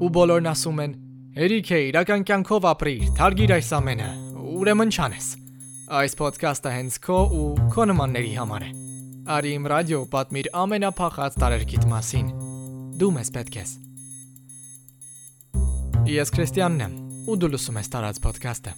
ու 0.00 0.10
բոլորն 0.16 0.50
ասում 0.50 0.82
են. 0.86 0.98
«Հերիք 1.40 1.70
է, 1.72 1.76
իրական 1.88 2.24
կյանքով 2.28 2.64
ապրիր, 2.68 3.04
թարգիր 3.16 3.52
այս 3.54 3.68
ամենը», 3.78 4.08
ուրեմն 4.60 4.90
չանես։ 4.92 5.28
Այս 6.00 6.16
ոդքասթը 6.20 6.72
հենց 6.74 6.98
քո 7.06 7.16
ու 7.32 7.46
քո 7.72 7.86
նմանների 7.88 8.32
համար 8.36 8.66
է։ 8.66 8.68
Արի 9.36 9.54
իմ 9.56 9.70
ռադիո 9.72 10.02
պատմիր 10.12 10.50
ամենափախած 10.64 11.40
տարերկիտ 11.40 11.88
մասին։ 11.94 12.28
Դու 13.00 13.10
մեզ 13.16 13.32
պետք 13.38 13.58
ես։ 13.62 13.72
Ես 16.12 16.36
Քրիստիանն 16.36 16.86
եմ, 16.90 17.00
ու 17.24 17.40
դու 17.40 17.52
լսում 17.56 17.80
ես 17.80 17.92
տարած 17.96 18.24
ոդքասթը։ 18.28 18.76